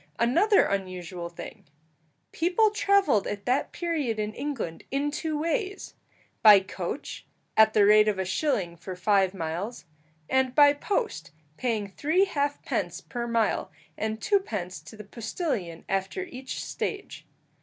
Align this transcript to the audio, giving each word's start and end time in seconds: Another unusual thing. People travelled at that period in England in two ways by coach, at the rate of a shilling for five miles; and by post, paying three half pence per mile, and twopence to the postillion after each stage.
Another 0.17 0.63
unusual 0.65 1.29
thing. 1.29 1.63
People 2.31 2.71
travelled 2.71 3.27
at 3.27 3.45
that 3.45 3.71
period 3.71 4.17
in 4.17 4.33
England 4.33 4.83
in 4.89 5.11
two 5.11 5.37
ways 5.37 5.93
by 6.41 6.59
coach, 6.59 7.27
at 7.55 7.73
the 7.75 7.85
rate 7.85 8.07
of 8.07 8.17
a 8.17 8.25
shilling 8.25 8.75
for 8.75 8.95
five 8.95 9.35
miles; 9.35 9.85
and 10.27 10.55
by 10.55 10.73
post, 10.73 11.29
paying 11.55 11.87
three 11.87 12.25
half 12.25 12.63
pence 12.63 12.99
per 12.99 13.27
mile, 13.27 13.69
and 13.95 14.19
twopence 14.23 14.79
to 14.81 14.97
the 14.97 15.03
postillion 15.03 15.85
after 15.87 16.23
each 16.23 16.65
stage. 16.65 17.27